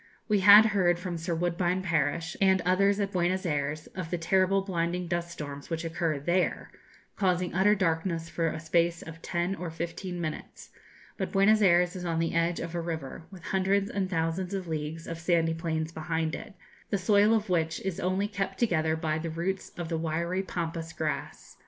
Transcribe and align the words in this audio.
We 0.27 0.39
had 0.39 0.65
heard 0.65 0.97
from 0.97 1.19
Sir 1.19 1.35
Woodbine 1.35 1.83
Parish, 1.83 2.35
and 2.41 2.59
others 2.61 2.99
at 2.99 3.11
Buenos 3.11 3.45
Ayres, 3.45 3.85
of 3.93 4.09
the 4.09 4.17
terrible 4.17 4.63
blinding 4.63 5.07
dust 5.07 5.29
storms 5.29 5.69
which 5.69 5.85
occur 5.85 6.17
there, 6.17 6.71
causing 7.15 7.53
utter 7.53 7.75
darkness 7.75 8.27
for 8.27 8.47
a 8.47 8.59
space 8.59 9.03
of 9.03 9.21
ten 9.21 9.53
or 9.53 9.69
fifteen 9.69 10.19
minutes; 10.19 10.71
but 11.17 11.31
Buenos 11.33 11.61
Ayres 11.61 11.95
is 11.95 12.03
on 12.03 12.17
the 12.17 12.33
edge 12.33 12.59
of 12.59 12.73
a 12.73 12.81
river, 12.81 13.25
with 13.29 13.43
hundreds 13.43 13.91
and 13.91 14.09
thousands 14.09 14.55
of 14.55 14.67
leagues 14.67 15.05
of 15.05 15.19
sandy 15.19 15.53
plains 15.53 15.91
behind 15.91 16.33
it, 16.33 16.55
the 16.89 16.97
soil 16.97 17.35
of 17.35 17.47
which 17.51 17.79
is 17.81 17.99
only 17.99 18.27
kept 18.27 18.57
together 18.57 18.95
by 18.95 19.19
the 19.19 19.29
roots 19.29 19.69
of 19.77 19.87
the 19.89 19.99
wiry 19.99 20.41
pampas 20.41 20.93
grass. 20.93 21.57